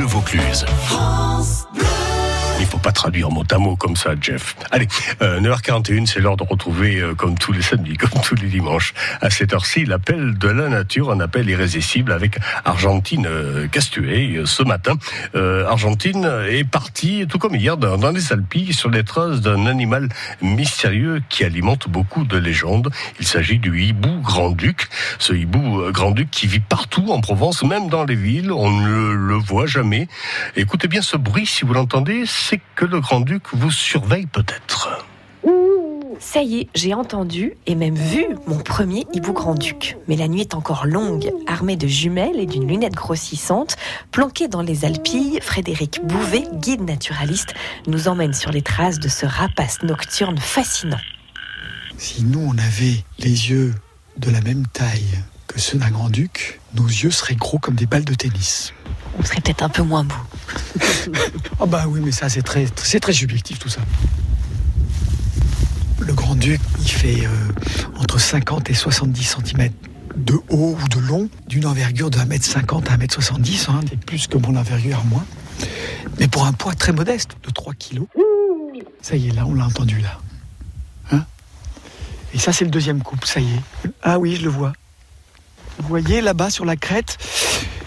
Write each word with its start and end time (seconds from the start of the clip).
Bleu 0.00 0.08
Vaucluse. 0.08 0.64
Il 2.60 2.66
faut 2.66 2.78
pas 2.78 2.92
traduire 2.92 3.30
mot 3.30 3.42
à 3.50 3.58
mot 3.58 3.74
comme 3.74 3.96
ça, 3.96 4.10
Jeff. 4.20 4.54
Allez, 4.70 4.86
9h41, 5.20 6.04
c'est 6.06 6.20
l'heure 6.20 6.36
de 6.36 6.44
retrouver, 6.44 7.00
euh, 7.00 7.14
comme 7.14 7.38
tous 7.38 7.52
les 7.52 7.62
samedis, 7.62 7.96
comme 7.96 8.20
tous 8.22 8.34
les 8.34 8.48
dimanches, 8.48 8.92
à 9.22 9.30
cette 9.30 9.54
heure-ci, 9.54 9.86
l'appel 9.86 10.36
de 10.36 10.48
la 10.48 10.68
nature, 10.68 11.10
un 11.10 11.20
appel 11.20 11.48
irrésistible 11.48 12.12
avec 12.12 12.38
Argentine 12.64 13.26
euh. 13.26 13.66
Euh, 13.98 14.46
ce 14.46 14.62
matin, 14.62 14.92
Argentine 15.34 16.30
est 16.48 16.64
partie, 16.64 17.26
tout 17.28 17.38
comme 17.38 17.54
hier, 17.54 17.76
dans, 17.76 17.96
dans 17.96 18.10
les 18.10 18.32
Alpilles, 18.32 18.74
sur 18.74 18.90
les 18.90 19.04
traces 19.04 19.40
d'un 19.40 19.66
animal 19.66 20.08
mystérieux 20.42 21.22
qui 21.28 21.44
alimente 21.44 21.88
beaucoup 21.88 22.24
de 22.24 22.36
légendes. 22.36 22.90
Il 23.18 23.26
s'agit 23.26 23.58
du 23.58 23.80
hibou 23.80 24.20
grand-duc. 24.20 24.88
Ce 25.18 25.32
hibou 25.32 25.90
grand-duc 25.90 26.30
qui 26.30 26.46
vit 26.46 26.60
partout 26.60 27.10
en 27.10 27.20
Provence, 27.20 27.64
même 27.64 27.88
dans 27.88 28.04
les 28.04 28.14
villes. 28.14 28.52
On 28.52 28.70
ne 28.70 29.12
le 29.12 29.34
voit 29.34 29.66
jamais. 29.66 30.08
Écoutez 30.56 30.88
bien 30.88 31.02
ce 31.02 31.16
bruit, 31.16 31.46
si 31.46 31.64
vous 31.64 31.72
l'entendez, 31.72 32.24
c'est 32.50 32.60
que 32.74 32.84
le 32.84 33.00
grand-duc 33.00 33.44
vous 33.52 33.70
surveille 33.70 34.26
peut-être. 34.26 35.06
Ça 36.18 36.42
y 36.42 36.58
est, 36.58 36.68
j'ai 36.74 36.92
entendu 36.94 37.54
et 37.66 37.76
même 37.76 37.94
vu 37.94 38.26
mon 38.46 38.58
premier 38.58 39.06
hibou 39.14 39.32
grand-duc. 39.32 39.96
Mais 40.08 40.16
la 40.16 40.26
nuit 40.26 40.40
est 40.40 40.54
encore 40.54 40.84
longue. 40.84 41.30
Armé 41.46 41.76
de 41.76 41.86
jumelles 41.86 42.38
et 42.38 42.46
d'une 42.46 42.68
lunette 42.68 42.94
grossissante, 42.94 43.76
planqué 44.10 44.48
dans 44.48 44.62
les 44.62 44.84
Alpilles, 44.84 45.38
Frédéric 45.40 46.00
Bouvet, 46.04 46.42
guide 46.54 46.82
naturaliste, 46.82 47.54
nous 47.86 48.08
emmène 48.08 48.34
sur 48.34 48.50
les 48.50 48.62
traces 48.62 48.98
de 48.98 49.08
ce 49.08 49.24
rapace 49.24 49.82
nocturne 49.82 50.36
fascinant. 50.36 51.00
Si 51.96 52.24
nous, 52.24 52.40
on 52.40 52.58
avait 52.58 53.04
les 53.20 53.50
yeux 53.50 53.74
de 54.18 54.30
la 54.30 54.40
même 54.40 54.66
taille 54.66 55.22
que 55.46 55.60
ceux 55.60 55.78
d'un 55.78 55.90
grand-duc, 55.90 56.60
nos 56.74 56.86
yeux 56.86 57.12
seraient 57.12 57.36
gros 57.36 57.58
comme 57.58 57.76
des 57.76 57.86
balles 57.86 58.04
de 58.04 58.14
tennis. 58.14 58.74
On 59.18 59.24
serait 59.24 59.40
peut-être 59.40 59.62
un 59.62 59.68
peu 59.68 59.82
moins 59.82 60.04
beau. 60.04 60.14
Ah 61.60 61.66
bah 61.66 61.84
oui, 61.88 62.00
mais 62.02 62.12
ça 62.12 62.28
c'est 62.28 62.42
très, 62.42 62.66
c'est 62.82 63.00
très 63.00 63.12
subjectif 63.12 63.58
tout 63.58 63.68
ça. 63.68 63.80
Le 66.00 66.14
grand-duc, 66.14 66.60
il 66.80 66.90
fait 66.90 67.26
euh, 67.26 67.98
entre 67.98 68.18
50 68.18 68.70
et 68.70 68.74
70 68.74 69.36
cm 69.44 69.70
de 70.16 70.34
haut 70.48 70.76
ou 70.82 70.88
de 70.88 70.98
long, 70.98 71.28
d'une 71.46 71.66
envergure 71.66 72.10
de 72.10 72.18
1m50 72.18 72.88
à 72.88 72.96
1m70, 72.96 73.70
hein, 73.70 73.80
c'est 73.88 74.00
plus 74.00 74.26
que 74.26 74.38
mon 74.38 74.56
envergure 74.56 74.98
à 74.98 75.04
moi. 75.04 75.24
Mais 76.18 76.28
pour 76.28 76.46
un 76.46 76.52
poids 76.52 76.74
très 76.74 76.92
modeste, 76.92 77.36
de 77.46 77.50
3 77.50 77.74
kg. 77.74 78.02
Ça 79.02 79.16
y 79.16 79.28
est, 79.28 79.32
là, 79.32 79.46
on 79.46 79.54
l'a 79.54 79.64
entendu 79.66 79.98
là. 80.00 80.18
Hein? 81.12 81.24
Et 82.34 82.38
ça, 82.38 82.52
c'est 82.52 82.64
le 82.64 82.70
deuxième 82.70 83.02
couple, 83.02 83.26
ça 83.26 83.40
y 83.40 83.44
est. 83.44 83.90
Ah 84.02 84.18
oui, 84.18 84.36
je 84.36 84.42
le 84.42 84.50
vois. 84.50 84.72
Vous 85.80 85.88
voyez 85.88 86.20
là-bas 86.20 86.50
sur 86.50 86.64
la 86.64 86.76
crête, 86.76 87.16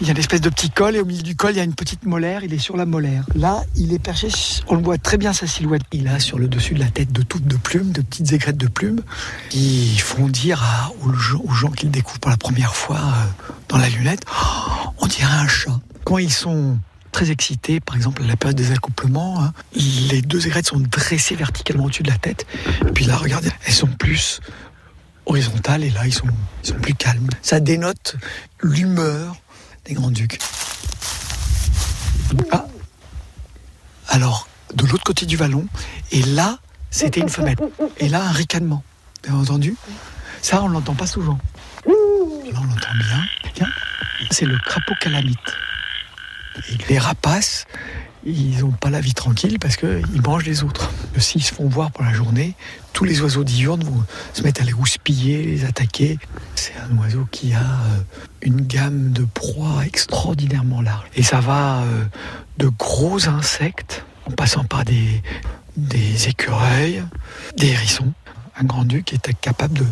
il 0.00 0.06
y 0.06 0.10
a 0.10 0.12
une 0.12 0.18
espèce 0.18 0.40
de 0.40 0.48
petit 0.48 0.70
col 0.70 0.96
et 0.96 1.00
au 1.00 1.04
milieu 1.04 1.22
du 1.22 1.36
col, 1.36 1.52
il 1.52 1.58
y 1.58 1.60
a 1.60 1.64
une 1.64 1.74
petite 1.74 2.04
molaire. 2.04 2.42
Il 2.42 2.52
est 2.54 2.58
sur 2.58 2.76
la 2.76 2.86
molaire. 2.86 3.24
Là, 3.34 3.62
il 3.76 3.92
est 3.92 3.98
perché. 3.98 4.28
On 4.68 4.74
le 4.74 4.82
voit 4.82 4.98
très 4.98 5.18
bien 5.18 5.32
sa 5.32 5.46
silhouette. 5.46 5.82
Il 5.92 6.08
a 6.08 6.18
sur 6.18 6.38
le 6.38 6.48
dessus 6.48 6.74
de 6.74 6.80
la 6.80 6.90
tête 6.90 7.12
de 7.12 7.22
toutes 7.22 7.46
de 7.46 7.56
plumes, 7.56 7.92
de 7.92 8.00
petites 8.00 8.32
aigrettes 8.32 8.56
de 8.56 8.66
plumes, 8.66 9.02
qui 9.50 9.98
font 9.98 10.28
dire 10.28 10.92
aux, 11.02 11.12
gens, 11.12 11.70
qui 11.70 11.86
le 11.86 11.92
découvrent 11.92 12.20
pour 12.20 12.30
la 12.30 12.36
première 12.36 12.74
fois 12.74 12.96
euh, 12.96 13.50
dans 13.68 13.78
la 13.78 13.88
lunette, 13.90 14.24
oh, 14.30 14.90
on 14.98 15.06
dirait 15.06 15.34
un 15.34 15.46
chat. 15.46 15.78
Quand 16.04 16.18
ils 16.18 16.32
sont 16.32 16.78
très 17.12 17.30
excités, 17.30 17.78
par 17.78 17.94
exemple 17.94 18.22
à 18.22 18.26
la 18.26 18.36
période 18.36 18.56
des 18.56 18.72
accouplements, 18.72 19.44
hein, 19.44 19.52
les 20.10 20.22
deux 20.22 20.46
aigrettes 20.46 20.66
sont 20.66 20.80
dressées 20.80 21.36
verticalement 21.36 21.84
au-dessus 21.84 22.02
de 22.02 22.10
la 22.10 22.18
tête. 22.18 22.46
Puis 22.94 23.04
là, 23.04 23.16
regardez, 23.16 23.50
elles 23.66 23.74
sont 23.74 23.86
plus 23.86 24.40
horizontales 25.26 25.84
et 25.84 25.90
là, 25.90 26.06
ils 26.06 26.14
sont, 26.14 26.26
ils 26.64 26.74
plus 26.74 26.94
calmes. 26.94 27.28
Ça 27.42 27.60
dénote 27.60 28.16
l'humeur 28.60 29.36
des 29.84 29.94
grands-ducs. 29.94 30.38
Ah 32.50 32.66
Alors, 34.08 34.48
de 34.74 34.86
l'autre 34.86 35.04
côté 35.04 35.26
du 35.26 35.36
vallon, 35.36 35.66
et 36.10 36.22
là, 36.22 36.58
c'était 36.90 37.20
une 37.20 37.28
femelle. 37.28 37.56
Et 37.98 38.08
là, 38.08 38.22
un 38.22 38.32
ricanement. 38.32 38.82
Vous 39.28 39.40
entendu? 39.40 39.76
Ça, 40.42 40.62
on 40.62 40.68
l'entend 40.68 40.94
pas 40.94 41.06
souvent. 41.06 41.38
Là, 41.86 41.92
on 42.60 42.64
l'entend 42.64 42.94
bien. 42.98 43.66
C'est 44.30 44.44
le 44.44 44.58
crapaud 44.58 44.94
calamite. 45.00 45.38
Et 46.68 46.76
les 46.88 46.98
rapaces, 46.98 47.66
ils 48.24 48.60
n'ont 48.60 48.70
pas 48.70 48.90
la 48.90 49.00
vie 49.00 49.14
tranquille 49.14 49.58
parce 49.58 49.76
qu'ils 49.76 50.22
mangent 50.24 50.44
les 50.44 50.62
autres. 50.62 50.90
S'ils 51.18 51.42
se 51.42 51.52
font 51.52 51.68
voir 51.68 51.90
pour 51.90 52.04
la 52.04 52.12
journée, 52.12 52.54
tous 52.92 53.04
les 53.04 53.20
oiseaux 53.20 53.44
diurnes 53.44 53.82
vont 53.82 54.04
se 54.32 54.42
mettre 54.42 54.62
à 54.62 54.64
les 54.64 54.72
houspiller, 54.72 55.42
les 55.42 55.64
attaquer. 55.64 56.18
C'est 56.54 56.74
un 56.76 56.96
oiseau 56.98 57.26
qui 57.30 57.52
a 57.52 57.60
euh, 57.60 58.02
une 58.42 58.60
gamme 58.60 59.12
de 59.12 59.24
proies 59.24 59.84
extraordinairement 59.84 60.82
large. 60.82 61.06
Et 61.16 61.22
ça 61.22 61.40
va 61.40 61.82
euh, 61.82 62.04
de 62.58 62.68
gros 62.68 63.28
insectes, 63.28 64.04
en 64.26 64.30
passant 64.32 64.64
par 64.64 64.84
des, 64.84 65.22
écureuils, 66.28 67.02
des 67.56 67.68
hérissons. 67.68 68.12
Un 68.56 68.64
grand-duc 68.64 69.12
est 69.12 69.32
capable 69.40 69.78
de, 69.78 69.86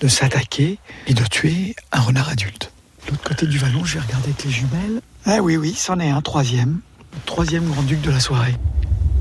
de 0.00 0.08
s'attaquer 0.08 0.78
et 1.06 1.14
de 1.14 1.24
tuer 1.24 1.74
un 1.90 2.00
renard 2.00 2.28
adulte. 2.28 2.70
De 3.06 3.10
l'autre 3.10 3.24
côté 3.24 3.46
du 3.46 3.58
vallon, 3.58 3.84
je 3.84 3.94
vais 3.94 4.00
regarder 4.00 4.28
avec 4.28 4.44
les 4.44 4.50
jumelles. 4.50 5.00
Ah 5.24 5.38
oui, 5.40 5.56
oui, 5.56 5.74
c'en 5.76 5.98
est 5.98 6.10
un 6.10 6.20
troisième 6.20 6.80
troisième 7.26 7.64
grand-duc 7.68 8.00
de 8.00 8.10
la 8.10 8.20
soirée. 8.20 8.54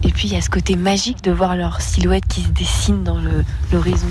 Et 0.03 0.09
puis 0.09 0.27
il 0.27 0.33
y 0.33 0.37
a 0.37 0.41
ce 0.41 0.49
côté 0.49 0.75
magique 0.75 1.23
de 1.23 1.31
voir 1.31 1.55
leur 1.55 1.81
silhouette 1.81 2.25
qui 2.27 2.41
se 2.41 2.49
dessine 2.49 3.03
dans 3.03 3.19
l'horizon. 3.71 4.07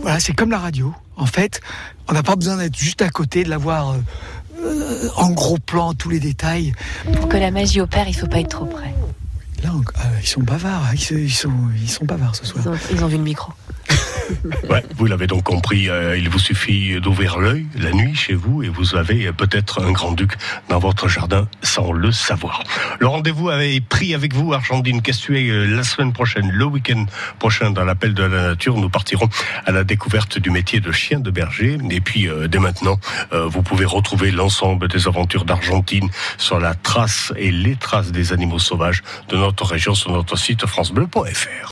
Voilà, 0.00 0.20
c'est 0.20 0.32
comme 0.32 0.50
la 0.50 0.58
radio. 0.58 0.94
En 1.16 1.26
fait, 1.26 1.60
on 2.08 2.12
n'a 2.12 2.22
pas 2.22 2.36
besoin 2.36 2.56
d'être 2.56 2.76
juste 2.76 3.02
à 3.02 3.10
côté, 3.10 3.44
de 3.44 3.50
la 3.50 3.58
voir 3.58 3.96
euh, 4.64 5.08
en 5.16 5.30
gros 5.30 5.58
plan, 5.58 5.94
tous 5.94 6.10
les 6.10 6.20
détails. 6.20 6.72
Pour 7.14 7.28
que 7.28 7.36
la 7.36 7.50
magie 7.50 7.80
opère, 7.80 8.06
il 8.08 8.14
ne 8.14 8.16
faut 8.16 8.26
pas 8.26 8.40
être 8.40 8.50
trop 8.50 8.66
près. 8.66 8.94
Là, 9.62 9.72
ah, 9.96 10.06
ils 10.20 10.26
sont 10.26 10.40
bavards, 10.40 10.84
hein. 10.84 10.94
ils 10.94 11.30
sont, 11.30 11.50
ils 11.76 11.90
sont 11.90 12.04
bavards 12.04 12.36
ce 12.36 12.46
soir. 12.46 12.64
ils 12.90 13.04
ont 13.04 13.08
vu 13.08 13.16
le 13.16 13.22
micro. 13.22 13.52
Vous 14.96 15.06
l'avez 15.06 15.26
donc 15.26 15.44
compris, 15.44 15.88
euh, 15.88 16.16
il 16.16 16.28
vous 16.28 16.38
suffit 16.38 17.00
d'ouvrir 17.00 17.38
l'œil 17.38 17.66
la 17.78 17.92
nuit 17.92 18.14
chez 18.14 18.34
vous 18.34 18.62
et 18.62 18.68
vous 18.68 18.94
avez 18.96 19.32
peut-être 19.32 19.82
un 19.82 19.92
grand-duc 19.92 20.32
dans 20.68 20.78
votre 20.78 21.08
jardin 21.08 21.48
sans 21.62 21.92
le 21.92 22.12
savoir. 22.12 22.62
Le 22.98 23.06
rendez-vous 23.06 23.48
avait 23.48 23.80
pris 23.80 24.14
avec 24.14 24.34
vous, 24.34 24.52
Argentine 24.52 25.00
Castuet, 25.02 25.48
euh, 25.48 25.64
la 25.64 25.84
semaine 25.84 26.12
prochaine, 26.12 26.50
le 26.50 26.64
week-end 26.64 27.06
prochain 27.38 27.70
dans 27.70 27.84
l'appel 27.84 28.14
de 28.14 28.22
la 28.22 28.48
nature. 28.48 28.76
Nous 28.76 28.90
partirons 28.90 29.28
à 29.64 29.72
la 29.72 29.84
découverte 29.84 30.38
du 30.38 30.50
métier 30.50 30.80
de 30.80 30.92
chien 30.92 31.20
de 31.20 31.30
berger. 31.30 31.78
Et 31.90 32.00
puis, 32.00 32.28
euh, 32.28 32.48
dès 32.48 32.58
maintenant, 32.58 32.98
vous 33.32 33.62
pouvez 33.62 33.84
retrouver 33.84 34.30
l'ensemble 34.30 34.88
des 34.88 35.06
aventures 35.06 35.44
d'Argentine 35.44 36.08
sur 36.36 36.58
la 36.58 36.74
trace 36.74 37.32
et 37.36 37.50
les 37.50 37.76
traces 37.76 38.12
des 38.12 38.32
animaux 38.32 38.58
sauvages 38.58 39.02
de 39.28 39.36
notre 39.36 39.64
région 39.64 39.94
sur 39.94 40.12
notre 40.12 40.36
site 40.36 40.66
francebleu.fr. 40.66 41.68